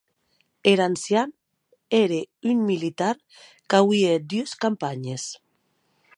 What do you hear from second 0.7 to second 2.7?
Er ancian ère un